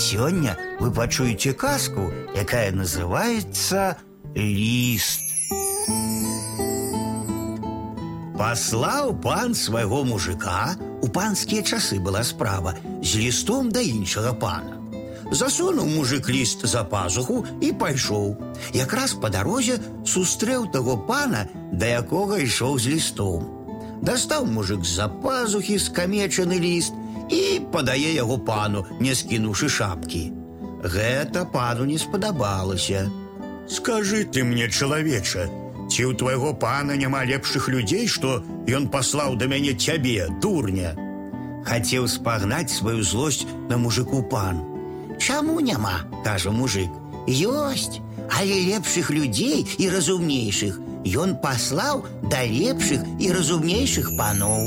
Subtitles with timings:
[0.00, 3.97] Сёння вы пачуеце казку, якая называется
[4.35, 5.19] ліст.
[8.37, 12.73] Паслаў пан свайго мужика, у панскія часы была справа
[13.03, 14.79] з лістом да іншага пана.
[15.31, 18.35] Засунуў мужик ліст за пазуху і пайшоў.
[18.73, 19.77] Якраз па дарозе
[20.07, 23.45] сустрэў таго пана, да якога ішоў з лістом.
[24.01, 26.95] Дастаў мужик з-за пазухі скамечаны ліст
[27.30, 30.32] і падае яго пану, не скінуўшы шапкі.
[30.82, 33.10] Гэта пану не спадабалася.
[33.68, 35.48] Скажы ты мне, чалавеча,
[35.90, 40.94] ці ў твайго пана няма лепшых людзей, што ён паслаў да мяне цябе, дурня.
[41.66, 44.62] Хацеў спагнаць сваю злосць на мужику пан.
[45.18, 46.90] Чаму няма, кажа мужик.
[47.26, 47.98] Ёсць,
[48.30, 54.66] але лепшых людзей і разумнейшых ён паслаў да лепшых і разумнейшых паноў.